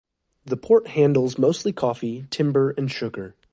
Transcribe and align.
The 0.45 0.57
port 0.57 0.87
handles 0.87 1.37
mostly 1.37 1.71
coffee, 1.71 2.25
timber 2.31 2.71
and 2.71 2.89
sugar. 2.89 3.35